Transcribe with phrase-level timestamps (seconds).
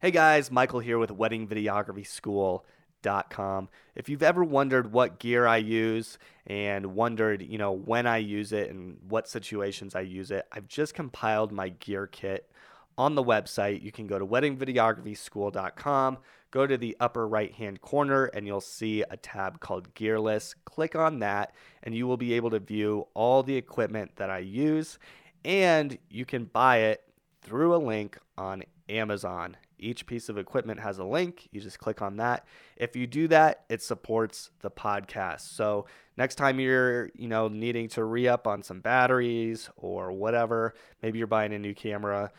[0.00, 3.68] Hey guys, Michael here with weddingvideographyschool.com.
[3.96, 8.52] If you've ever wondered what gear I use and wondered, you know, when I use
[8.52, 12.48] it and what situations I use it, I've just compiled my gear kit
[12.96, 13.82] on the website.
[13.82, 16.18] You can go to weddingvideographyschool.com,
[16.52, 20.64] go to the upper right-hand corner and you'll see a tab called Gear List.
[20.64, 24.38] Click on that and you will be able to view all the equipment that I
[24.38, 25.00] use
[25.44, 27.02] and you can buy it
[27.42, 29.56] through a link on Amazon.
[29.78, 31.48] Each piece of equipment has a link.
[31.52, 32.46] You just click on that.
[32.76, 35.40] If you do that, it supports the podcast.
[35.40, 35.86] So
[36.16, 41.26] next time you're, you know, needing to re-up on some batteries or whatever, maybe you're
[41.26, 42.30] buying a new camera,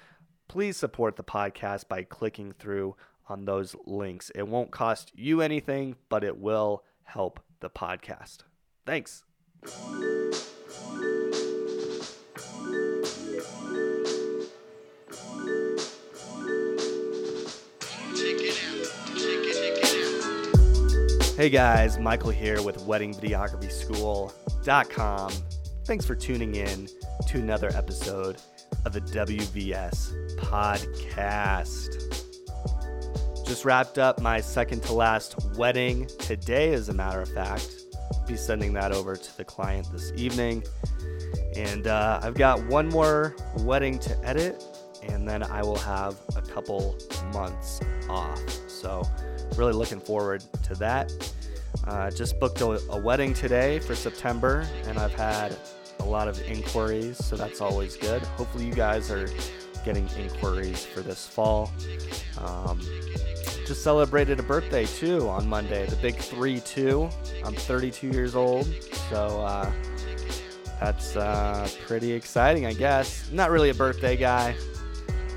[0.47, 2.95] please support the podcast by clicking through
[3.27, 4.31] on those links.
[4.35, 8.39] It won't cost you anything, but it will help the podcast.
[8.85, 9.23] Thanks.
[21.39, 25.31] Hey guys, Michael here with WeddingVideographySchool.com.
[25.86, 26.89] Thanks for tuning in
[27.27, 28.41] to another episode
[28.83, 31.95] of the WVS podcast.
[33.47, 37.71] Just wrapped up my second to last wedding today, as a matter of fact.
[38.27, 40.66] Be sending that over to the client this evening.
[41.55, 44.61] And uh, I've got one more wedding to edit,
[45.03, 46.97] and then I will have a couple
[47.31, 48.42] months off.
[48.67, 49.08] So,
[49.59, 51.11] really looking forward to that.
[51.85, 55.55] Uh, just booked a, a, wedding today for September, and I've had
[55.99, 58.23] a lot of inquiries, so that's always good.
[58.23, 59.27] Hopefully, you guys are
[59.83, 61.71] getting inquiries for this fall.
[62.39, 62.80] Um,
[63.67, 67.09] just celebrated a birthday too on Monday, the big 3 2.
[67.45, 68.65] I'm 32 years old,
[69.09, 69.71] so uh,
[70.80, 73.30] that's uh, pretty exciting, I guess.
[73.31, 74.55] not really a birthday guy.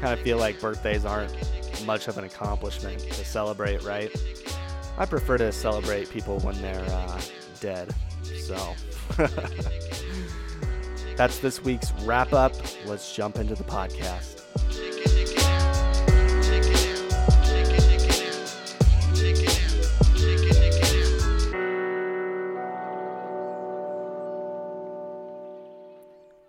[0.00, 1.32] Kind of feel like birthdays aren't
[1.84, 4.11] much of an accomplishment to celebrate, right?
[4.98, 7.20] I prefer to celebrate people when they're uh,
[7.61, 7.94] dead.
[8.41, 8.74] So
[11.17, 12.52] that's this week's wrap up.
[12.86, 14.42] Let's jump into the podcast.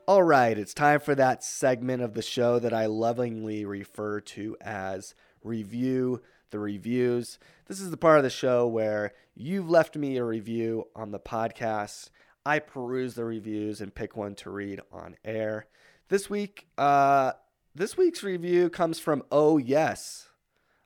[0.06, 4.58] All right, it's time for that segment of the show that I lovingly refer to
[4.60, 6.22] as review
[6.52, 7.40] the reviews.
[7.68, 11.20] This is the part of the show where you've left me a review on the
[11.20, 12.10] podcast.
[12.46, 15.68] I peruse the reviews and pick one to read on air.
[16.10, 17.34] This week, uh,
[17.74, 20.30] this week's review comes from Oh Yes.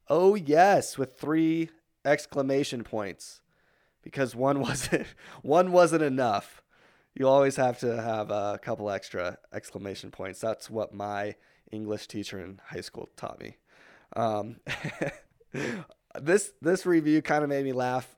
[0.09, 1.69] Oh Yes with three
[2.05, 3.41] exclamation points
[4.01, 5.07] because one wasn't
[5.41, 6.63] one wasn't enough.
[7.13, 10.39] You always have to have a couple extra exclamation points.
[10.39, 11.35] That's what my
[11.71, 13.57] English teacher in high school taught me.
[14.17, 14.57] Um,
[16.21, 18.15] this this review kind of made me laugh.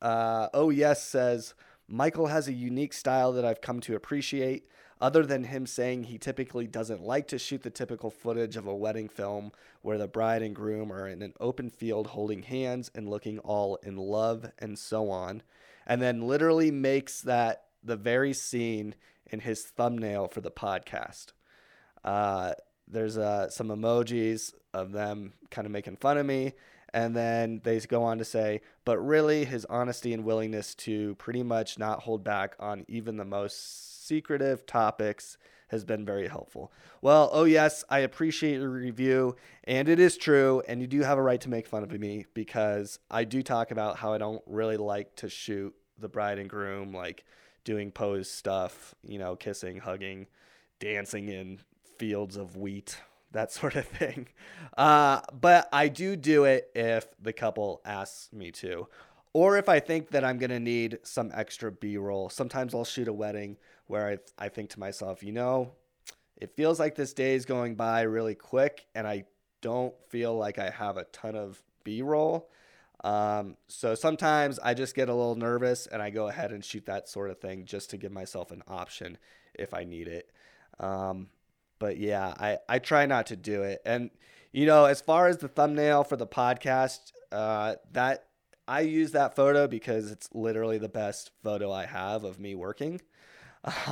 [0.00, 1.54] Uh, oh yes says
[1.86, 4.66] Michael has a unique style that I've come to appreciate.
[5.00, 8.74] Other than him saying he typically doesn't like to shoot the typical footage of a
[8.74, 13.08] wedding film where the bride and groom are in an open field holding hands and
[13.08, 15.42] looking all in love and so on,
[15.86, 18.96] and then literally makes that the very scene
[19.30, 21.26] in his thumbnail for the podcast.
[22.02, 22.54] Uh,
[22.90, 26.52] there's uh, some emojis of them kind of making fun of me.
[26.94, 31.42] And then they go on to say, but really, his honesty and willingness to pretty
[31.42, 35.36] much not hold back on even the most secretive topics
[35.68, 36.72] has been very helpful.
[37.02, 39.36] Well, oh, yes, I appreciate your review.
[39.64, 40.62] And it is true.
[40.66, 43.70] And you do have a right to make fun of me because I do talk
[43.70, 47.24] about how I don't really like to shoot the bride and groom, like
[47.64, 50.26] doing pose stuff, you know, kissing, hugging,
[50.80, 51.58] dancing in
[51.98, 52.98] fields of wheat
[53.32, 54.28] that sort of thing.
[54.76, 58.88] Uh, but I do do it if the couple asks me to,
[59.32, 62.30] or if I think that I'm going to need some extra B roll.
[62.30, 64.08] Sometimes I'll shoot a wedding where
[64.38, 65.72] I, I think to myself, you know,
[66.36, 69.24] it feels like this day is going by really quick and I
[69.60, 72.48] don't feel like I have a ton of B roll.
[73.04, 76.86] Um, so sometimes I just get a little nervous and I go ahead and shoot
[76.86, 79.18] that sort of thing just to give myself an option
[79.54, 80.30] if I need it.
[80.80, 81.28] Um,
[81.78, 83.80] but yeah, I, I try not to do it.
[83.84, 84.10] And,
[84.52, 88.24] you know, as far as the thumbnail for the podcast, uh, that
[88.66, 93.00] I use that photo because it's literally the best photo I have of me working.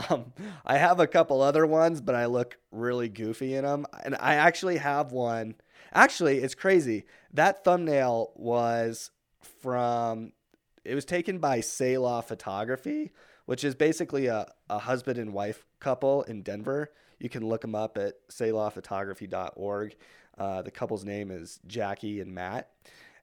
[0.08, 0.32] Um,
[0.64, 3.84] I have a couple other ones, but I look really goofy in them.
[4.04, 5.56] And I actually have one.
[5.92, 7.04] Actually, it's crazy.
[7.34, 9.10] That thumbnail was
[9.60, 10.32] from,
[10.84, 13.10] it was taken by Selah Photography,
[13.46, 17.74] which is basically a, a husband and wife couple in Denver you can look them
[17.74, 19.96] up at selahphotography.org.
[20.38, 22.70] Uh, the couple's name is Jackie and Matt.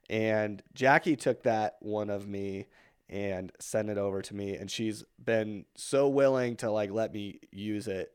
[0.09, 2.67] And Jackie took that one of me
[3.09, 4.55] and sent it over to me.
[4.55, 8.11] And she's been so willing to like let me use it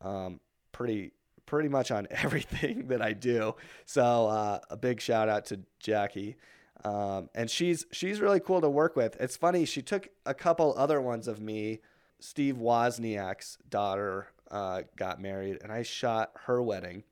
[0.00, 0.40] um,
[0.72, 1.12] pretty
[1.46, 3.54] pretty much on everything that I do.
[3.84, 6.36] So uh, a big shout out to Jackie.
[6.84, 9.16] Um, and she's she's really cool to work with.
[9.18, 11.80] It's funny she took a couple other ones of me.
[12.18, 17.04] Steve Wozniak's daughter uh, got married, and I shot her wedding.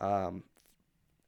[0.00, 0.42] Um,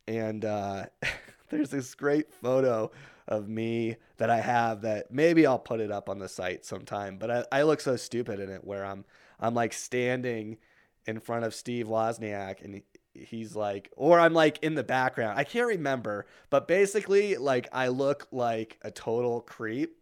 [0.06, 0.87] and uh,
[1.50, 2.90] there's this great photo
[3.31, 7.16] of me that I have that maybe I'll put it up on the site sometime.
[7.16, 9.04] But I, I look so stupid in it where I'm
[9.38, 10.58] I'm like standing
[11.06, 12.82] in front of Steve Wozniak and
[13.14, 15.38] he's like or I'm like in the background.
[15.38, 19.96] I can't remember, but basically like I look like a total creep.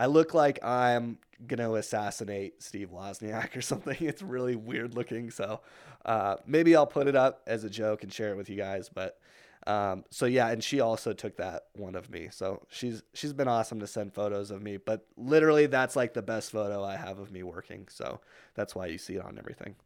[0.00, 3.98] I look like I'm gonna assassinate Steve Wozniak or something.
[4.00, 5.30] It's really weird looking.
[5.30, 5.60] So
[6.06, 8.88] uh, maybe I'll put it up as a joke and share it with you guys.
[8.88, 9.18] But
[9.66, 12.28] um, so yeah, and she also took that one of me.
[12.30, 14.78] So she's she's been awesome to send photos of me.
[14.78, 17.86] But literally, that's like the best photo I have of me working.
[17.90, 18.20] So
[18.54, 19.76] that's why you see it on everything.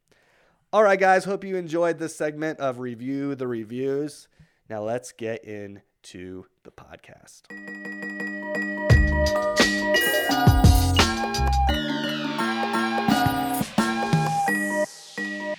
[0.72, 1.24] All right, guys.
[1.24, 4.28] Hope you enjoyed this segment of review the reviews.
[4.70, 7.42] Now let's get into the podcast.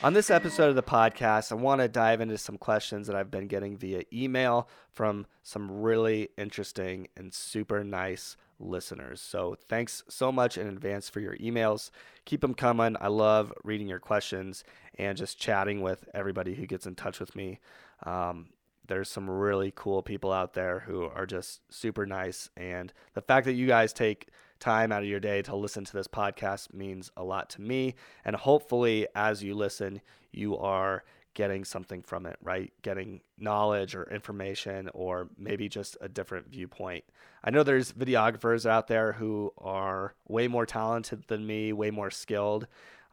[0.06, 3.32] On this episode of the podcast, I want to dive into some questions that I've
[3.32, 9.20] been getting via email from some really interesting and super nice listeners.
[9.20, 11.90] So, thanks so much in advance for your emails.
[12.26, 12.96] Keep them coming.
[13.02, 14.64] I love reading your questions
[15.00, 17.60] and just chatting with everybody who gets in touch with me.
[18.04, 18.50] Um,
[18.88, 22.52] there's some really cool people out there who are just super nice.
[22.56, 24.30] And the fact that you guys take
[24.66, 27.94] time out of your day to listen to this podcast means a lot to me.
[28.26, 30.02] And hopefully, as you listen,
[30.32, 31.04] you are
[31.36, 32.74] getting something from it, right?
[32.82, 37.04] Getting knowledge or information or maybe just a different viewpoint.
[37.44, 42.10] I know there's videographers out there who are way more talented than me, way more
[42.10, 42.66] skilled.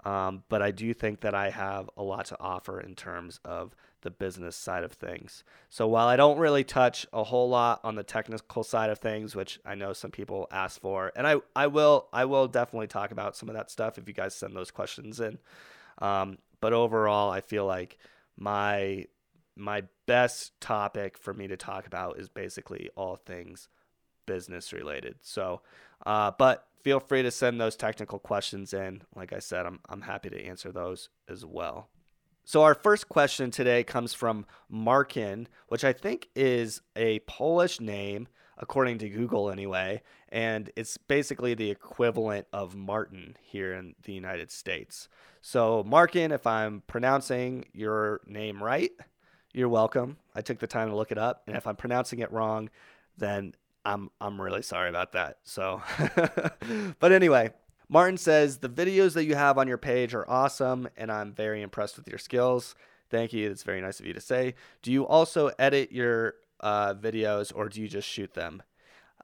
[0.04, 3.76] Um, but I do think that I have a lot to offer in terms of
[4.00, 5.44] the business side of things.
[5.70, 9.36] So while I don't really touch a whole lot on the technical side of things,
[9.36, 13.12] which I know some people ask for, and I, I will I will definitely talk
[13.12, 15.38] about some of that stuff if you guys send those questions in.
[15.98, 17.96] Um, but overall, I feel like
[18.36, 19.06] my
[19.54, 23.68] my best topic for me to talk about is basically all things
[24.26, 25.16] business related.
[25.20, 25.60] So,
[26.06, 29.02] uh, but feel free to send those technical questions in.
[29.14, 31.88] Like I said, I'm I'm happy to answer those as well.
[32.44, 38.26] So, our first question today comes from Markin, which I think is a Polish name,
[38.58, 40.02] according to Google anyway.
[40.28, 45.08] And it's basically the equivalent of Martin here in the United States.
[45.40, 48.90] So, Markin, if I'm pronouncing your name right,
[49.52, 50.16] you're welcome.
[50.34, 51.44] I took the time to look it up.
[51.46, 52.70] And if I'm pronouncing it wrong,
[53.16, 55.38] then I'm, I'm really sorry about that.
[55.44, 55.82] So,
[56.98, 57.50] but anyway,
[57.88, 61.62] Martin says, The videos that you have on your page are awesome, and I'm very
[61.62, 62.74] impressed with your skills.
[63.10, 63.48] Thank you.
[63.48, 64.54] That's very nice of you to say.
[64.80, 68.62] Do you also edit your uh, videos or do you just shoot them?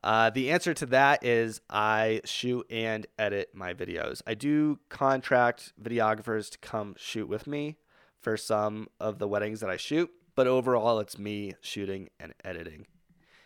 [0.05, 4.21] Uh, the answer to that is I shoot and edit my videos.
[4.27, 7.79] I do contract videographers to come shoot with me
[8.21, 12.87] for some of the weddings that I shoot, but overall, it's me shooting and editing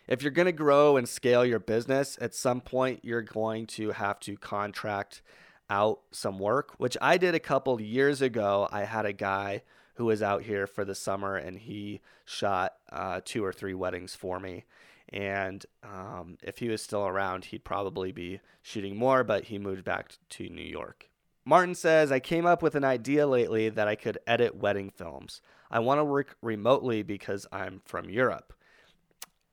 [0.07, 3.91] if you're going to grow and scale your business, at some point you're going to
[3.91, 5.21] have to contract
[5.69, 8.67] out some work, which I did a couple years ago.
[8.71, 9.63] I had a guy
[9.95, 14.15] who was out here for the summer and he shot uh, two or three weddings
[14.15, 14.65] for me.
[15.09, 19.83] And um, if he was still around, he'd probably be shooting more, but he moved
[19.83, 21.09] back to New York.
[21.45, 25.41] Martin says, I came up with an idea lately that I could edit wedding films.
[25.69, 28.53] I want to work remotely because I'm from Europe.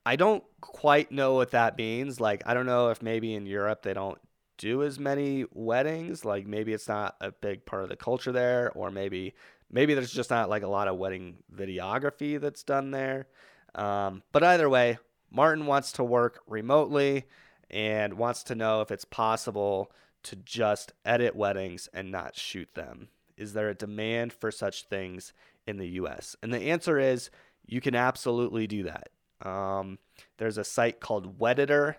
[0.04, 2.20] I don't quite know what that means.
[2.20, 4.18] Like, I don't know if maybe in Europe they don't
[4.56, 6.24] do as many weddings.
[6.24, 9.34] Like, maybe it's not a big part of the culture there, or maybe
[9.70, 13.28] maybe there's just not like a lot of wedding videography that's done there.
[13.74, 14.98] Um, but either way,
[15.30, 17.24] Martin wants to work remotely
[17.70, 19.92] and wants to know if it's possible
[20.24, 23.08] to just edit weddings and not shoot them.
[23.36, 25.32] Is there a demand for such things
[25.66, 26.36] in the US?
[26.42, 27.30] And the answer is
[27.64, 29.08] you can absolutely do that.
[29.42, 29.98] Um,
[30.38, 31.96] there's a site called Wedditor.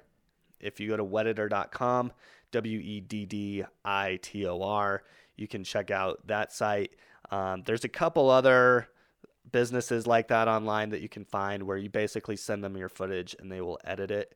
[0.59, 2.11] If you go to wedditor.com,
[2.51, 5.03] W E D D I T O R,
[5.35, 6.91] you can check out that site.
[7.31, 8.89] Um, there's a couple other
[9.51, 13.35] businesses like that online that you can find where you basically send them your footage
[13.39, 14.35] and they will edit it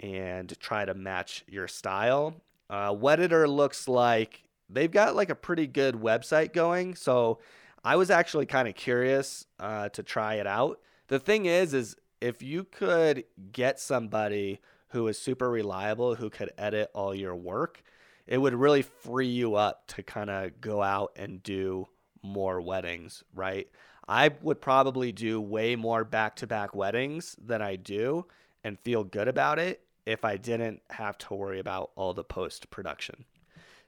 [0.00, 2.34] and try to match your style.
[2.68, 6.94] Uh, Wedditor looks like they've got like a pretty good website going.
[6.94, 7.38] So
[7.84, 10.80] I was actually kind of curious uh, to try it out.
[11.08, 16.52] The thing is, is if you could get somebody who is super reliable, who could
[16.56, 17.82] edit all your work,
[18.26, 21.88] it would really free you up to kind of go out and do
[22.22, 23.68] more weddings, right?
[24.08, 28.26] I would probably do way more back to back weddings than I do
[28.62, 32.70] and feel good about it if I didn't have to worry about all the post
[32.70, 33.24] production.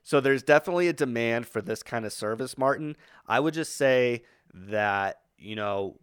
[0.03, 2.95] So there's definitely a demand for this kind of service, Martin.
[3.27, 5.97] I would just say that, you know,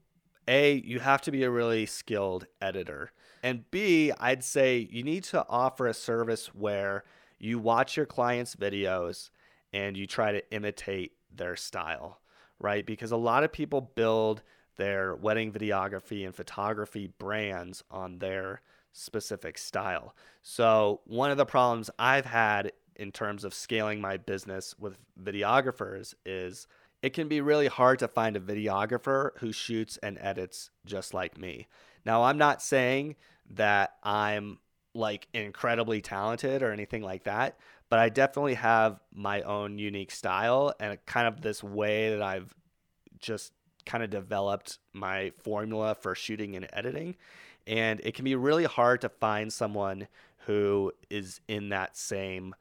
[0.48, 3.12] A, you have to be a really skilled editor.
[3.42, 7.04] And B, I'd say you need to offer a service where
[7.38, 9.30] you watch your clients' videos
[9.72, 12.20] and you try to imitate their style,
[12.58, 12.86] right?
[12.86, 14.42] Because a lot of people build
[14.76, 18.60] their wedding videography and photography brands on their
[18.92, 20.14] specific style.
[20.42, 26.14] So, one of the problems I've had in terms of scaling my business with videographers
[26.24, 26.66] is
[27.06, 31.38] it can be really hard to find a videographer who shoots and edits just like
[31.38, 31.68] me.
[32.04, 33.14] Now, I'm not saying
[33.50, 34.58] that I'm
[34.92, 40.74] like incredibly talented or anything like that, but I definitely have my own unique style
[40.80, 42.52] and kind of this way that I've
[43.20, 43.52] just
[43.84, 47.14] kind of developed my formula for shooting and editing.
[47.68, 50.08] And it can be really hard to find someone
[50.46, 52.56] who is in that same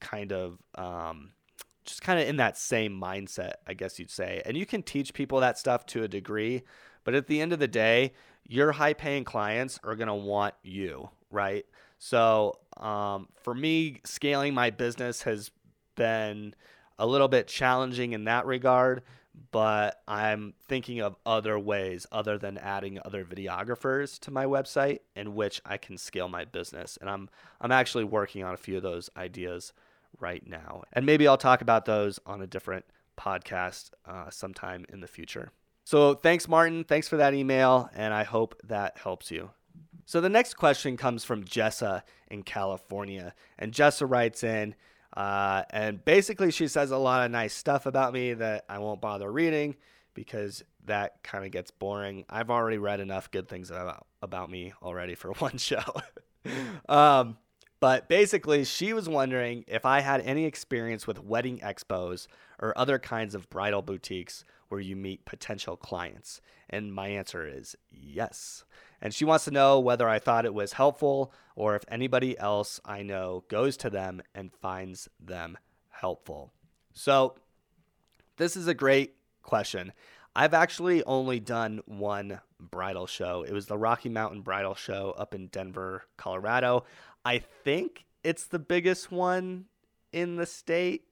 [0.00, 1.32] kind of um,
[1.84, 4.42] just kind of in that same mindset, I guess you'd say.
[4.44, 6.62] And you can teach people that stuff to a degree,
[7.04, 8.12] but at the end of the day,
[8.46, 11.64] your high paying clients are going to want you, right?
[11.98, 15.50] So um, for me, scaling my business has
[15.94, 16.54] been
[16.98, 19.02] a little bit challenging in that regard,
[19.52, 25.34] but I'm thinking of other ways other than adding other videographers to my website in
[25.34, 26.98] which I can scale my business.
[27.00, 27.28] And I'm
[27.60, 29.72] I'm actually working on a few of those ideas
[30.20, 30.82] right now.
[30.92, 32.84] And maybe I'll talk about those on a different
[33.18, 35.50] podcast uh, sometime in the future.
[35.84, 36.84] So thanks, Martin.
[36.84, 39.50] Thanks for that email, and I hope that helps you.
[40.04, 44.74] So the next question comes from Jessa in California, and Jessa writes in,
[45.16, 49.00] uh, and basically she says a lot of nice stuff about me that I won't
[49.00, 49.76] bother reading
[50.14, 52.24] because that kind of gets boring.
[52.28, 55.82] I've already read enough good things about about me already for one show.
[56.88, 57.36] um,
[57.80, 62.26] but basically, she was wondering if I had any experience with wedding expos
[62.58, 66.42] or other kinds of bridal boutiques where you meet potential clients.
[66.68, 68.64] And my answer is yes.
[69.00, 72.80] And she wants to know whether I thought it was helpful or if anybody else
[72.84, 75.56] I know goes to them and finds them
[75.88, 76.52] helpful.
[76.92, 77.34] So,
[78.36, 79.92] this is a great question.
[80.34, 83.42] I've actually only done one bridal show.
[83.42, 86.84] It was the Rocky Mountain Bridal Show up in Denver, Colorado.
[87.24, 89.66] I think it's the biggest one
[90.12, 91.04] in the state.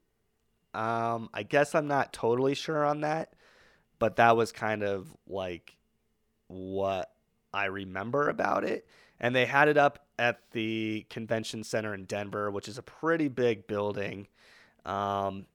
[0.74, 3.32] Um, I guess I'm not totally sure on that,
[3.98, 5.76] but that was kind of like
[6.46, 7.10] what
[7.52, 8.86] I remember about it.
[9.18, 13.28] And they had it up at the convention center in Denver, which is a pretty
[13.28, 14.28] big building.
[14.84, 15.46] Um,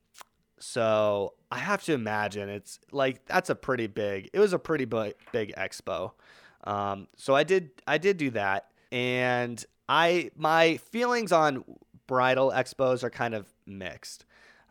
[0.58, 4.30] so I have to imagine it's like that's a pretty big.
[4.32, 6.12] It was a pretty big, big expo.
[6.64, 11.64] Um, so I did I did do that, and I my feelings on
[12.06, 14.24] bridal expos are kind of mixed.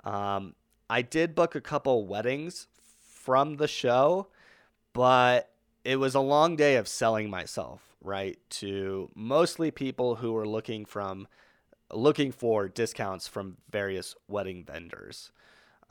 [0.03, 0.55] Um,
[0.89, 4.27] I did book a couple weddings from the show,
[4.93, 5.51] but
[5.83, 8.37] it was a long day of selling myself, right?
[8.49, 11.27] To mostly people who were looking from
[11.91, 15.31] looking for discounts from various wedding vendors.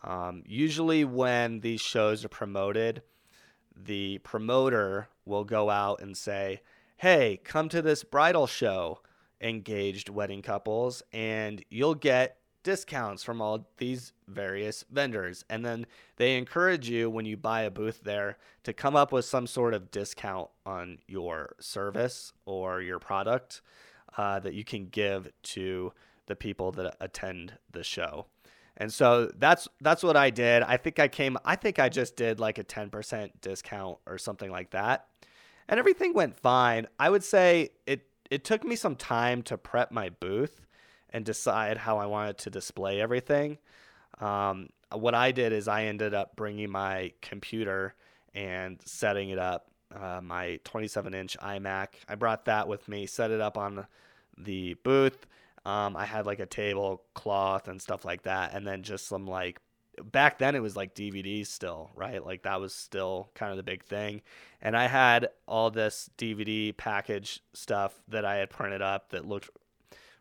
[0.04, 3.02] Um, usually, when these shows are promoted,
[3.76, 6.60] the promoter will go out and say,
[6.96, 9.00] Hey, come to this bridal show,
[9.40, 15.44] engaged wedding couples, and you'll get discounts from all these various vendors.
[15.50, 19.24] And then they encourage you when you buy a booth there to come up with
[19.24, 23.62] some sort of discount on your service or your product
[24.16, 25.92] uh, that you can give to
[26.26, 28.26] the people that attend the show.
[28.76, 30.62] And so that's that's what I did.
[30.62, 34.50] I think I came I think I just did like a 10% discount or something
[34.50, 35.06] like that.
[35.68, 36.86] And everything went fine.
[36.98, 40.66] I would say it it took me some time to prep my booth
[41.10, 43.58] and decide how I wanted to display everything.
[44.20, 47.94] Um, what I did is I ended up bringing my computer
[48.34, 51.88] and setting it up, uh, my 27 inch iMac.
[52.08, 53.86] I brought that with me, set it up on
[54.38, 55.26] the booth.
[55.64, 59.60] Um, I had like a tablecloth and stuff like that, and then just some like
[60.02, 62.24] back then it was like DVDs still, right?
[62.24, 64.22] Like that was still kind of the big thing.
[64.60, 69.50] And I had all this DVD package stuff that I had printed up that looked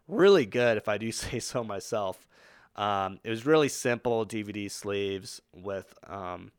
[0.08, 2.28] really good, if I do say so myself.
[2.76, 6.52] Um, it was really simple DVD sleeves with um,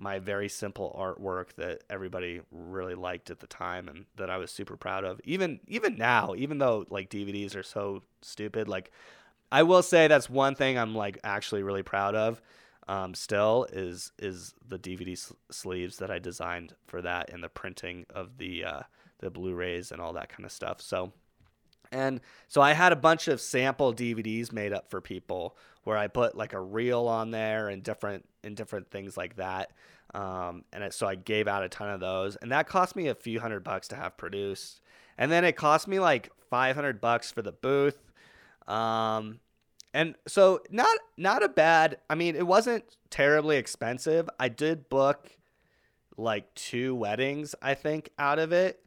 [0.00, 4.50] my very simple artwork that everybody really liked at the time and that I was
[4.50, 5.20] super proud of.
[5.24, 8.90] Even even now, even though like DVDs are so stupid, like
[9.52, 12.40] I will say that's one thing I'm like actually really proud of.
[12.88, 17.48] Um, still is is the DVD s- sleeves that I designed for that and the
[17.48, 18.80] printing of the uh,
[19.18, 20.80] the Blu-rays and all that kind of stuff.
[20.80, 21.12] So
[21.92, 26.08] and so I had a bunch of sample DVDs made up for people where I
[26.08, 29.72] put like a reel on there and different and different things like that.
[30.14, 33.08] Um, and it, so I gave out a ton of those, and that cost me
[33.08, 34.80] a few hundred bucks to have produced.
[35.16, 37.98] And then it cost me like 500 bucks for the booth.
[38.66, 39.40] Um,
[39.92, 41.98] and so not not a bad.
[42.08, 44.28] I mean, it wasn't terribly expensive.
[44.38, 45.36] I did book
[46.16, 48.84] like two weddings, I think, out of it.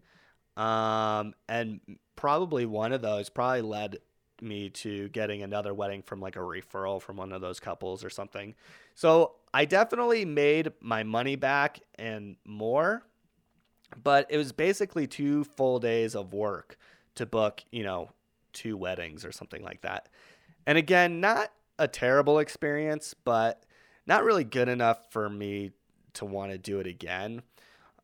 [0.55, 1.81] Um, and
[2.15, 3.98] probably one of those probably led
[4.41, 8.10] me to getting another wedding from like a referral from one of those couples or
[8.10, 8.55] something.
[8.96, 13.04] So I definitely made my money back and more,
[14.02, 16.78] but it was basically two full days of work
[17.16, 18.10] to book, you know,
[18.54, 20.10] two weddings or something like that.
[20.66, 23.64] And again, not a terrible experience, but
[24.06, 25.72] not really good enough for me
[26.14, 27.42] to want to do it again.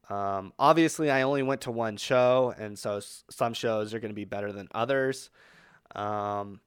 [0.10, 4.16] Um, obviously, I only went to one show, and so some shows are going to
[4.16, 5.30] be better than others.
[5.96, 6.60] Um,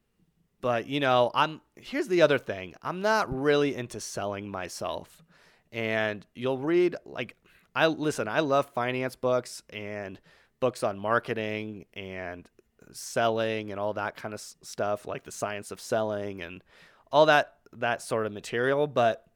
[0.63, 2.75] but you know, I'm here's the other thing.
[2.81, 5.23] I'm not really into selling myself.
[5.71, 7.37] And you'll read like
[7.75, 10.19] I listen, I love finance books and
[10.61, 12.49] books on marketing and
[12.93, 16.63] selling and all that kind of stuff, like the science of selling and
[17.11, 19.27] all that that sort of material, but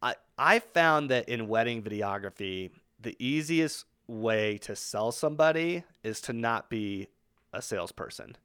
[0.00, 6.32] I I found that in wedding videography, the easiest way to sell somebody is to
[6.32, 7.08] not be
[7.52, 8.36] a salesperson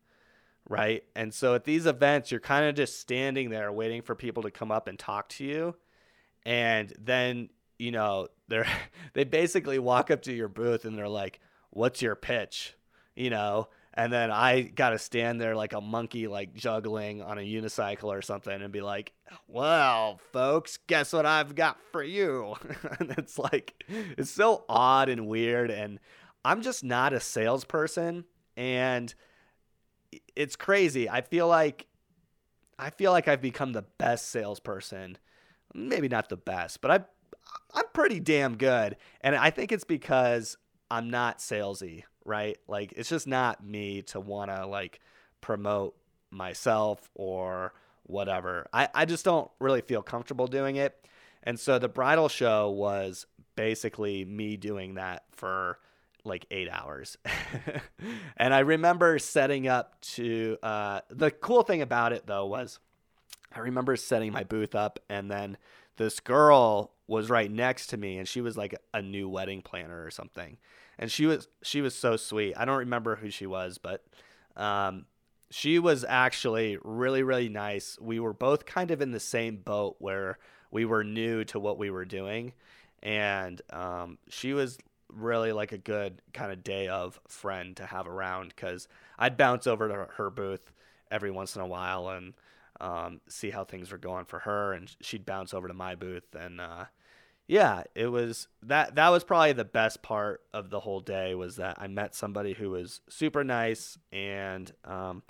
[0.70, 1.04] right?
[1.16, 4.52] And so at these events, you're kind of just standing there waiting for people to
[4.52, 5.76] come up and talk to you.
[6.46, 8.68] And then, you know, they're
[9.14, 11.40] they basically walk up to your booth and they're like,
[11.72, 12.76] "What's your pitch?"
[13.16, 17.38] You know, and then I got to stand there like a monkey like juggling on
[17.38, 19.12] a unicycle or something and be like,
[19.48, 22.56] "Well, folks, guess what I've got for you?"
[23.00, 26.00] and it's like it's so odd and weird and
[26.46, 28.24] I'm just not a salesperson
[28.56, 29.14] and
[30.40, 31.10] it's crazy.
[31.10, 31.86] I feel like
[32.80, 35.18] I feel like I've become the best salesperson.
[35.74, 37.00] Maybe not the best, but I
[37.74, 38.96] I'm pretty damn good.
[39.20, 40.58] And I think it's because
[40.90, 42.58] I'm not salesy, right?
[42.70, 45.02] Like it's just not me to want to like
[45.42, 45.96] promote
[46.32, 47.74] myself or
[48.04, 48.66] whatever.
[48.72, 51.06] I, I just don't really feel comfortable doing it.
[51.44, 53.26] And so the bridal show was
[53.56, 55.80] basically me doing that for
[56.30, 57.18] like eight hours.
[58.38, 62.80] and I remember setting up to, uh, the cool thing about it though was
[63.54, 65.58] I remember setting my booth up and then
[65.98, 70.04] this girl was right next to me and she was like a new wedding planner
[70.06, 70.58] or something.
[70.98, 72.54] And she was, she was so sweet.
[72.56, 74.06] I don't remember who she was, but,
[74.56, 75.06] um,
[75.52, 77.98] she was actually really, really nice.
[78.00, 80.38] We were both kind of in the same boat where
[80.72, 82.54] we were new to what we were doing.
[83.02, 84.78] And um, she was
[85.10, 89.68] really like a good kind of day of friend to have around because I'd bounce
[89.68, 90.72] over to her booth
[91.12, 92.34] every once in a while and
[92.80, 96.34] um, see how things were going for her, and she'd bounce over to my booth,
[96.34, 96.86] and uh,
[97.48, 101.58] yeah, it was that that was probably the best part of the whole day was
[101.58, 105.24] that I met somebody who was super nice, and um,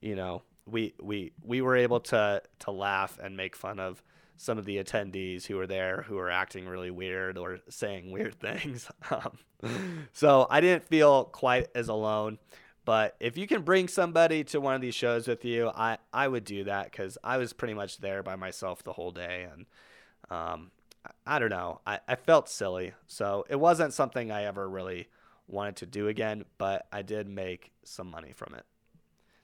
[0.00, 4.02] you know we we we were able to to laugh and make fun of
[4.36, 8.34] some of the attendees who were there who were acting really weird or saying weird
[8.40, 8.90] things.
[9.10, 9.38] Um,
[10.12, 12.38] so I didn't feel quite as alone.
[12.84, 16.28] But if you can bring somebody to one of these shows with you, I, I
[16.28, 19.48] would do that because I was pretty much there by myself the whole day.
[19.52, 19.66] And
[20.30, 20.70] um,
[21.04, 22.92] I, I don't know, I, I felt silly.
[23.08, 25.08] So it wasn't something I ever really
[25.48, 28.64] wanted to do again, but I did make some money from it.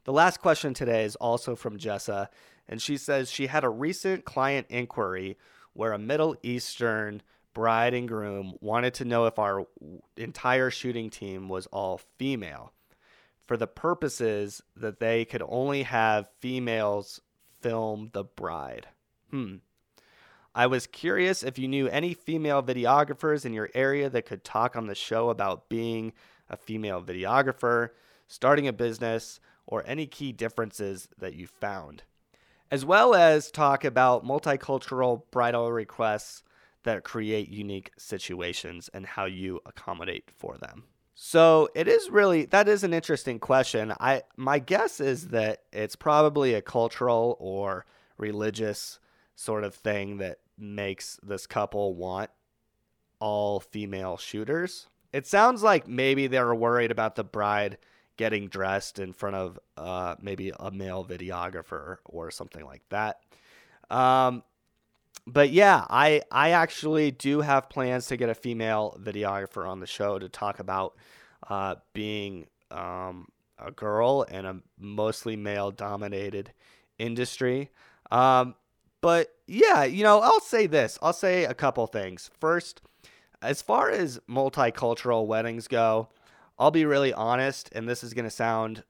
[0.05, 2.29] The last question today is also from Jessa,
[2.69, 5.39] and she says she had a recent client inquiry
[5.75, 7.23] where a Middle Eastern
[7.55, 9.67] bride and groom wanted to know if our
[10.17, 12.73] entire shooting team was all female
[13.47, 17.21] for the purposes that they could only have females
[17.61, 18.89] film the bride.
[19.31, 19.57] Hmm.
[20.55, 24.77] I was curious if you knew any female videographers in your area that could talk
[24.77, 26.13] on the show about being
[26.51, 27.91] a female videographer,
[28.27, 29.41] starting a business,
[29.73, 32.03] or any key differences that you found,
[32.71, 36.43] as well as talk about multicultural bridal requests
[36.83, 40.85] that create unique situations and how you accommodate for them.
[41.15, 43.95] So it is really that is an interesting question.
[43.99, 47.87] I my guess is that it's probably a cultural or
[48.19, 49.01] religious
[49.37, 52.29] sort of thing that makes this couple want
[53.21, 54.89] all female shooters.
[55.15, 57.79] It sounds like maybe they were worried about the bride
[58.17, 63.21] getting dressed in front of uh, maybe a male videographer or something like that.
[63.91, 64.43] Um,
[65.27, 69.87] but yeah, I I actually do have plans to get a female videographer on the
[69.87, 70.97] show to talk about
[71.49, 76.53] uh, being um, a girl in a mostly male dominated
[76.99, 77.71] industry.
[78.11, 78.55] Um,
[79.01, 80.99] but yeah, you know, I'll say this.
[81.03, 82.31] I'll say a couple things.
[82.41, 82.81] First,
[83.41, 86.09] as far as multicultural weddings go,
[86.59, 88.85] I'll be really honest, and this is going to sound,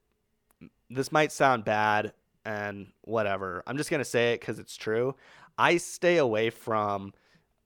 [0.89, 2.13] this might sound bad
[2.45, 3.63] and whatever.
[3.65, 5.15] I'm just going to say it because it's true.
[5.57, 7.13] I stay away from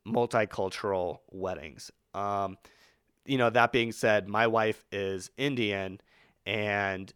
[0.07, 1.91] multicultural weddings.
[2.13, 2.57] Um,
[3.25, 5.99] you know, that being said, my wife is Indian
[6.45, 7.13] and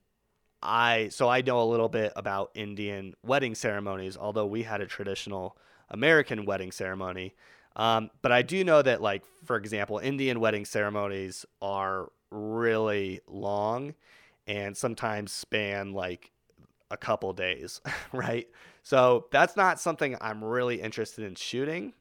[0.62, 4.86] I so I know a little bit about Indian wedding ceremonies, although we had a
[4.86, 5.58] traditional
[5.89, 7.34] American wedding ceremony.
[7.76, 13.94] Um, but I do know that, like for example, Indian wedding ceremonies are really long
[14.48, 16.32] and sometimes span like
[16.89, 17.82] a couple days,
[18.13, 18.48] right?
[18.84, 21.94] So that's not something I'm really interested in shooting.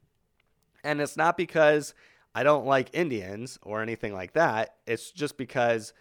[0.83, 1.95] And it's not because
[2.35, 4.77] I don't like Indians or anything like that.
[4.87, 5.93] It's just because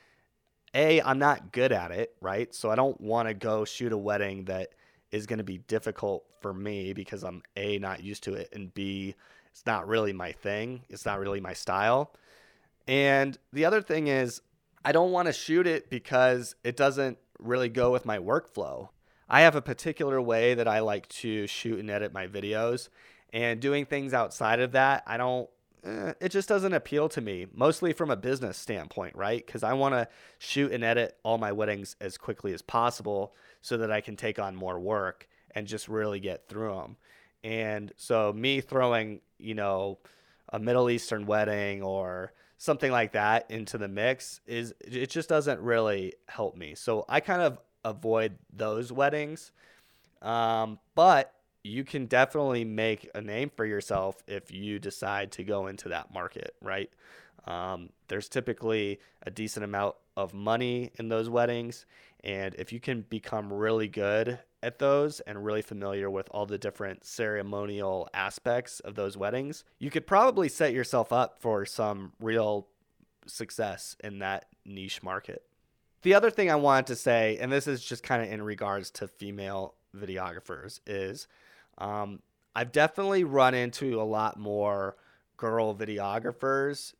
[0.73, 2.53] A, I'm not good at it, right?
[2.53, 4.69] So I don't want to go shoot a wedding that
[5.11, 8.73] is going to be difficult for me because I'm A, not used to it, and
[8.73, 9.15] B,
[9.51, 10.83] it's not really my thing.
[10.89, 12.13] It's not really my style.
[12.89, 14.41] And the other thing is,
[14.83, 18.89] I don't want to shoot it because it doesn't really go with my workflow.
[19.29, 22.89] I have a particular way that I like to shoot and edit my videos,
[23.31, 25.47] and doing things outside of that, I don't.
[25.83, 29.45] Eh, it just doesn't appeal to me, mostly from a business standpoint, right?
[29.45, 30.07] Because I want to
[30.39, 34.39] shoot and edit all my weddings as quickly as possible so that I can take
[34.39, 36.97] on more work and just really get through them.
[37.43, 39.99] And so, me throwing, you know,
[40.51, 45.61] a Middle Eastern wedding or something like that into the mix is it just doesn't
[45.61, 46.75] really help me.
[46.75, 49.53] So I kind of avoid those weddings.
[50.21, 55.67] Um, but you can definitely make a name for yourself if you decide to go
[55.67, 56.89] into that market, right?
[57.45, 61.85] Um, there's typically a decent amount of money in those weddings.
[62.25, 66.57] And if you can become really good at those and really familiar with all the
[66.57, 72.67] different ceremonial aspects of those weddings, you could probably set yourself up for some real
[73.25, 75.43] success in that niche market.
[76.01, 78.91] The other thing I wanted to say, and this is just kind of in regards
[78.91, 81.29] to female videographers, is
[81.77, 82.21] um,
[82.53, 84.97] I've definitely run into a lot more
[85.37, 86.93] girl videographers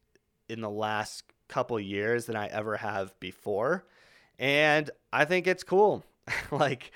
[0.47, 3.83] in the last couple years than I ever have before.
[4.37, 6.05] And I think it's cool.
[6.51, 6.91] like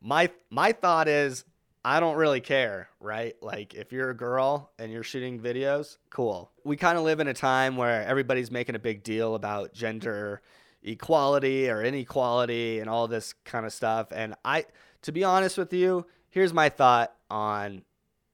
[0.00, 1.44] my my thought is
[1.84, 3.34] I don't really care, right?
[3.40, 6.50] Like if you're a girl and you're shooting videos, cool.
[6.64, 10.42] We kind of live in a time where everybody's making a big deal about gender
[10.82, 14.08] equality or inequality and all this kind of stuff.
[14.12, 14.64] And I,
[15.02, 17.82] to be honest with you, here's my thought on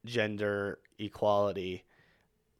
[0.05, 1.85] gender equality.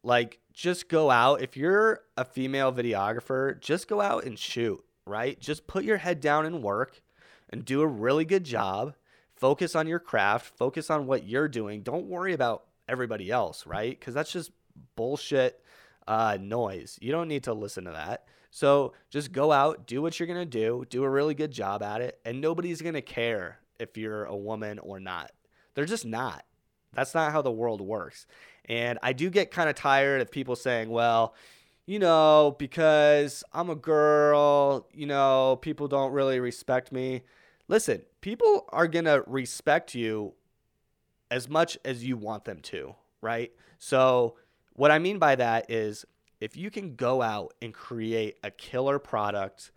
[0.05, 1.41] Like, just go out.
[1.41, 5.39] If you're a female videographer, just go out and shoot, right?
[5.39, 7.01] Just put your head down and work
[7.49, 8.93] and do a really good job.
[9.35, 11.81] Focus on your craft, focus on what you're doing.
[11.81, 13.99] Don't worry about everybody else, right?
[13.99, 14.51] Because that's just
[14.95, 15.59] bullshit
[16.07, 16.99] uh, noise.
[17.01, 18.25] You don't need to listen to that.
[18.51, 21.81] So just go out, do what you're going to do, do a really good job
[21.81, 25.31] at it, and nobody's going to care if you're a woman or not.
[25.73, 26.45] They're just not.
[26.93, 28.25] That's not how the world works.
[28.67, 31.35] And I do get kind of tired of people saying, well,
[31.85, 37.21] you know, because I'm a girl, you know, people don't really respect me.
[37.67, 40.33] Listen, people are going to respect you
[41.29, 43.51] as much as you want them to, right?
[43.77, 44.35] So,
[44.73, 46.05] what I mean by that is
[46.41, 49.71] if you can go out and create a killer product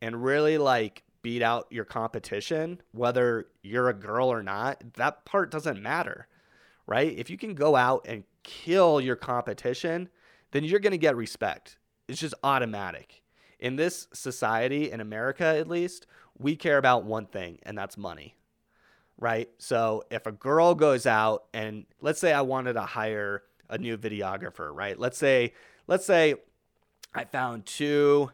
[0.00, 5.50] and really like beat out your competition, whether you're a girl or not, that part
[5.50, 6.28] doesn't matter,
[6.86, 7.12] right?
[7.18, 10.08] If you can go out and kill your competition,
[10.52, 11.78] then you're going to get respect.
[12.06, 13.22] It's just automatic.
[13.58, 16.06] In this society, in America at least,
[16.38, 18.36] we care about one thing, and that's money,
[19.18, 19.48] right?
[19.58, 23.96] So if a girl goes out and let's say I wanted to hire a new
[23.96, 24.98] videographer, right?
[24.98, 25.54] Let's say
[25.86, 26.34] let's say
[27.14, 28.30] I found two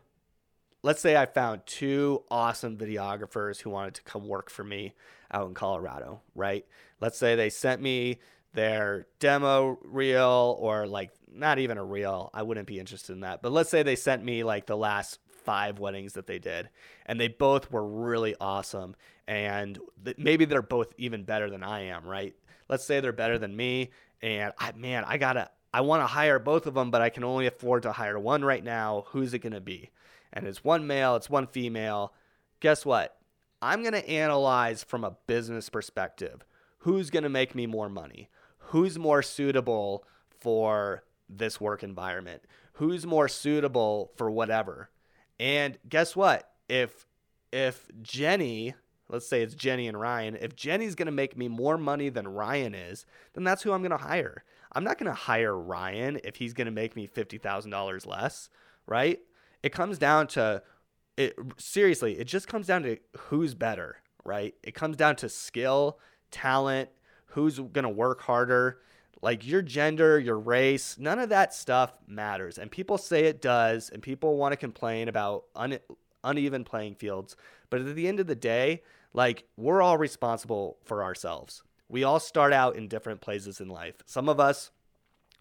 [0.83, 4.94] let's say I found two awesome videographers who wanted to come work for me
[5.31, 6.64] out in Colorado, right?
[7.01, 8.18] Let's say they sent me
[8.52, 12.30] their demo reel or like not even a reel.
[12.34, 13.42] I wouldn't be interested in that.
[13.42, 16.68] But let's say they sent me like the last five weddings that they did,
[17.06, 18.94] and they both were really awesome.
[19.26, 22.34] And th- maybe they're both even better than I am, right?
[22.68, 23.90] Let's say they're better than me,
[24.22, 27.24] and I man, I gotta, I want to hire both of them, but I can
[27.24, 29.04] only afford to hire one right now.
[29.08, 29.90] Who's it gonna be?
[30.32, 32.12] And it's one male, it's one female.
[32.60, 33.16] Guess what?
[33.62, 36.44] I'm gonna analyze from a business perspective.
[36.78, 38.28] Who's gonna make me more money?
[38.70, 42.42] Who's more suitable for this work environment?
[42.74, 44.90] Who's more suitable for whatever?
[45.38, 46.50] And guess what?
[46.68, 47.06] If
[47.52, 48.74] if Jenny,
[49.09, 52.28] let's say it's Jenny and Ryan, if Jenny's going to make me more money than
[52.28, 54.44] Ryan is, then that's who I'm going to hire.
[54.72, 58.50] I'm not going to hire Ryan if he's going to make me $50,000 less,
[58.87, 59.18] right?
[59.64, 60.62] It comes down to
[61.16, 64.54] it seriously, it just comes down to who's better, right?
[64.62, 65.98] It comes down to skill,
[66.30, 66.88] talent,
[67.30, 68.78] who's going to work harder
[69.22, 72.58] like your gender, your race, none of that stuff matters.
[72.58, 75.78] And people say it does, and people want to complain about un-
[76.24, 77.36] uneven playing fields.
[77.68, 81.62] But at the end of the day, like we're all responsible for ourselves.
[81.88, 83.96] We all start out in different places in life.
[84.06, 84.70] Some of us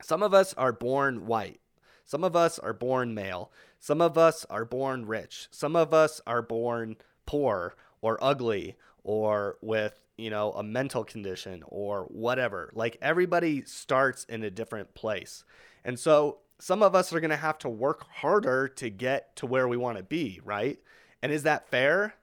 [0.01, 1.59] some of us are born white.
[2.05, 3.51] Some of us are born male.
[3.79, 5.49] Some of us are born rich.
[5.51, 11.63] Some of us are born poor or ugly or with you know, a mental condition
[11.67, 12.71] or whatever.
[12.73, 15.43] Like everybody starts in a different place.
[15.83, 19.45] And so some of us are going to have to work harder to get to
[19.45, 20.77] where we want to be, right?
[21.21, 22.15] And is that fair?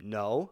[0.00, 0.50] No.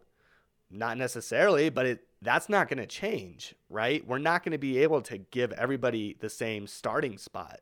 [0.71, 4.05] Not necessarily, but it that's not going to change, right?
[4.07, 7.61] We're not going to be able to give everybody the same starting spot.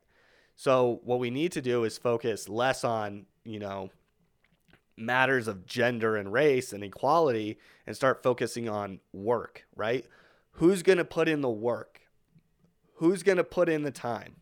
[0.56, 3.90] So what we need to do is focus less on, you know,
[4.96, 10.06] matters of gender and race and equality and start focusing on work, right?
[10.52, 12.00] Who's going to put in the work?
[12.96, 14.36] Who's going to put in the time?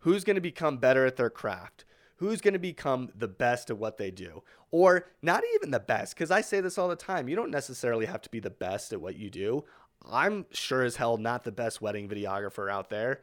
[0.00, 1.84] Who's going to become better at their craft?
[2.16, 4.42] Who's going to become the best at what they do?
[4.70, 7.28] Or not even the best, because I say this all the time.
[7.28, 9.64] You don't necessarily have to be the best at what you do.
[10.10, 13.20] I'm sure as hell not the best wedding videographer out there.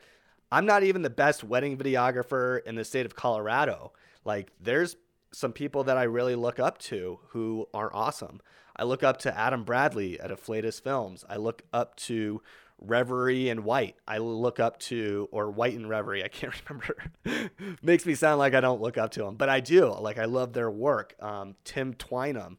[0.52, 3.91] I'm not even the best wedding videographer in the state of Colorado.
[4.24, 4.96] Like, there's
[5.38, 8.41] some people that I really look up to who are awesome.
[8.76, 11.23] I look up to Adam Bradley at Afflatus Films.
[11.30, 12.41] I look up to
[12.80, 13.97] Reverie and White.
[14.08, 16.23] I look up to, or White and Reverie.
[16.26, 17.52] I can't remember.
[17.84, 19.93] Makes me sound like I don't look up to them, but I do.
[20.00, 21.13] Like I love their work.
[21.21, 22.58] Um, Tim Twynham.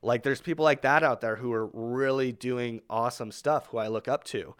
[0.00, 3.88] Like there's people like that out there who are really doing awesome stuff who I
[3.88, 4.54] look up to.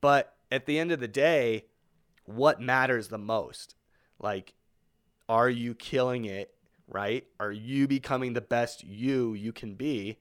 [0.00, 1.64] But at the end of the day,
[2.26, 3.74] what matters the most?
[4.20, 4.54] Like,
[5.28, 6.54] are you killing it
[6.88, 7.24] right?
[7.38, 10.18] Are you becoming the best you you can be?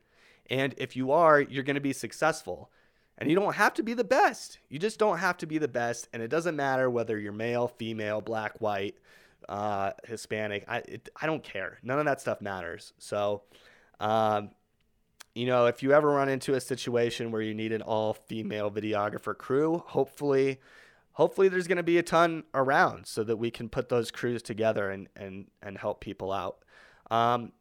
[0.49, 2.71] And if you are, you're going to be successful.
[3.17, 4.59] And you don't have to be the best.
[4.69, 6.07] You just don't have to be the best.
[6.13, 8.95] And it doesn't matter whether you're male, female, black, white,
[9.49, 10.65] uh, Hispanic.
[10.67, 11.79] I, it, I don't care.
[11.81, 12.93] None of that stuff matters.
[12.99, 13.41] So,
[13.99, 14.51] um,
[15.33, 18.69] you know, if you ever run into a situation where you need an all female
[18.69, 20.59] videographer crew, hopefully
[21.17, 24.41] hopefully there's going to be a ton around so that we can put those crews
[24.43, 26.59] together and and and help people out.
[27.09, 27.51] Um,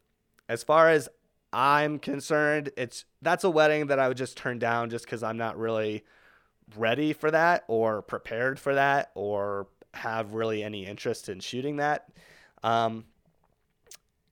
[0.48, 1.08] as far as
[1.52, 5.38] I'm concerned, it's that's a wedding that I would just turn down just because I'm
[5.38, 6.04] not really
[6.76, 12.10] ready for that or prepared for that or have really any interest in shooting that.
[12.62, 13.06] Um,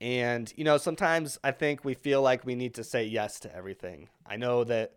[0.03, 3.57] and you know, sometimes I think we feel like we need to say yes to
[3.57, 4.11] everything.
[4.27, 4.93] I know that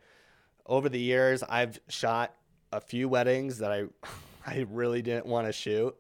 [0.66, 2.34] over the years I've shot
[2.72, 3.86] a few weddings that I
[4.46, 5.96] I really didn't want to shoot,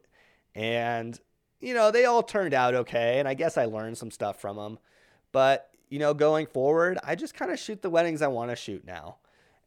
[0.55, 1.19] and
[1.59, 4.57] you know they all turned out okay, and I guess I learned some stuff from
[4.57, 4.79] them.
[5.31, 8.55] But you know, going forward, I just kind of shoot the weddings I want to
[8.55, 9.17] shoot now,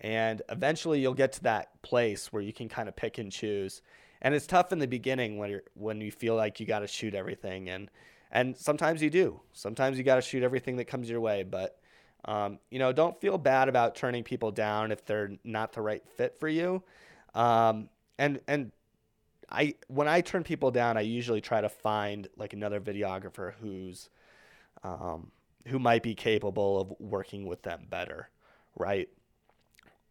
[0.01, 3.83] and eventually you'll get to that place where you can kind of pick and choose.
[4.23, 6.87] And it's tough in the beginning when you're when you feel like you got to
[6.87, 7.91] shoot everything, and
[8.31, 9.41] and sometimes you do.
[9.53, 11.80] Sometimes you got to shoot everything that comes your way, but
[12.25, 16.03] um, you know, don't feel bad about turning people down if they're not the right
[16.17, 16.83] fit for you.
[17.35, 18.73] Um, and and
[19.51, 24.11] I when I turn people down, I usually try to find like another videographer who's
[24.83, 25.31] um,
[25.67, 28.29] who might be capable of working with them better,
[28.77, 29.09] right?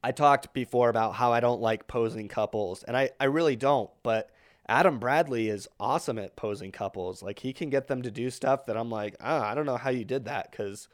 [0.03, 3.89] I talked before about how I don't like posing couples, and I, I really don't,
[4.01, 4.29] but
[4.67, 7.21] Adam Bradley is awesome at posing couples.
[7.21, 9.77] Like he can get them to do stuff that I'm like, ah, I don't know
[9.77, 10.87] how you did that because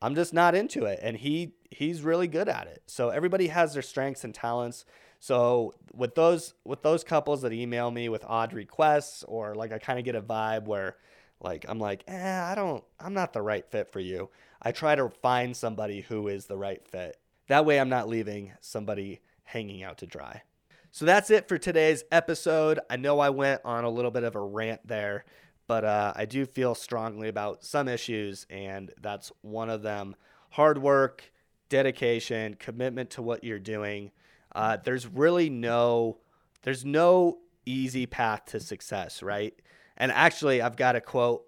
[0.00, 1.00] I'm just not into it.
[1.02, 2.82] And he he's really good at it.
[2.86, 4.84] So everybody has their strengths and talents.
[5.20, 9.78] So with those with those couples that email me with odd requests or like I
[9.78, 10.96] kind of get a vibe where
[11.40, 14.30] like I'm like, eh, I don't I'm not the right fit for you.
[14.62, 17.16] I try to find somebody who is the right fit.
[17.48, 20.42] That way I'm not leaving somebody hanging out to dry.
[20.90, 22.80] So that's it for today's episode.
[22.88, 25.24] I know I went on a little bit of a rant there,
[25.68, 30.16] but uh, I do feel strongly about some issues, and that's one of them.
[30.50, 31.30] Hard work,
[31.68, 34.10] dedication, commitment to what you're doing.
[34.56, 36.18] Uh, there's really no,
[36.62, 39.54] there's no easy path to success, right?
[39.98, 41.44] And actually, I've got a quote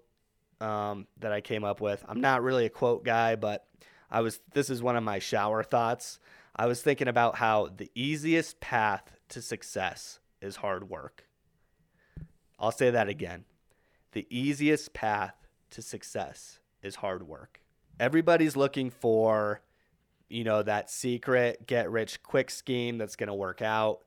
[0.61, 2.05] um, that I came up with.
[2.07, 3.65] I'm not really a quote guy, but
[4.11, 4.39] I was.
[4.53, 6.19] This is one of my shower thoughts.
[6.55, 11.25] I was thinking about how the easiest path to success is hard work.
[12.59, 13.45] I'll say that again.
[14.13, 15.35] The easiest path
[15.71, 17.61] to success is hard work.
[17.99, 19.61] Everybody's looking for,
[20.29, 23.99] you know, that secret get rich quick scheme that's going to work out.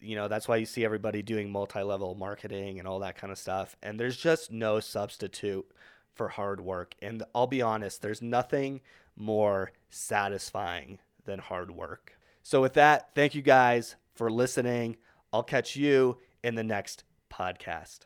[0.00, 3.30] You know, that's why you see everybody doing multi level marketing and all that kind
[3.30, 3.76] of stuff.
[3.82, 5.66] And there's just no substitute
[6.14, 6.94] for hard work.
[7.02, 8.80] And I'll be honest, there's nothing
[9.16, 12.16] more satisfying than hard work.
[12.42, 14.96] So, with that, thank you guys for listening.
[15.32, 18.00] I'll catch you in the next podcast.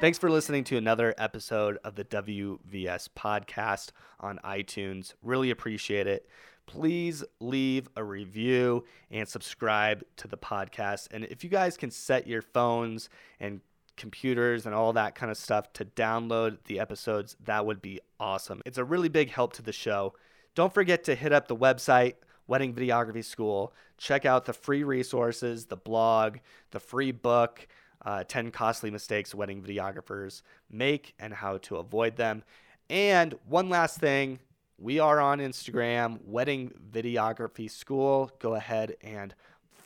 [0.00, 5.12] Thanks for listening to another episode of the WVS podcast on iTunes.
[5.22, 6.26] Really appreciate it.
[6.64, 11.08] Please leave a review and subscribe to the podcast.
[11.10, 13.10] And if you guys can set your phones
[13.40, 13.60] and
[13.98, 18.62] computers and all that kind of stuff to download the episodes, that would be awesome.
[18.64, 20.14] It's a really big help to the show.
[20.54, 22.14] Don't forget to hit up the website,
[22.46, 23.74] Wedding Videography School.
[23.98, 26.38] Check out the free resources, the blog,
[26.70, 27.68] the free book,
[28.04, 32.42] uh, 10 Costly Mistakes Wedding Videographers Make and How to Avoid Them.
[32.88, 34.40] And one last thing
[34.78, 38.30] we are on Instagram, Wedding Videography School.
[38.38, 39.34] Go ahead and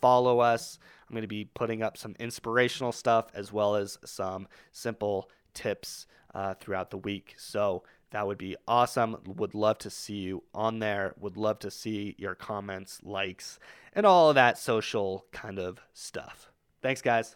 [0.00, 0.78] follow us.
[1.08, 6.06] I'm going to be putting up some inspirational stuff as well as some simple tips
[6.34, 7.34] uh, throughout the week.
[7.36, 9.16] So that would be awesome.
[9.26, 11.14] Would love to see you on there.
[11.18, 13.58] Would love to see your comments, likes,
[13.92, 16.52] and all of that social kind of stuff.
[16.80, 17.34] Thanks, guys.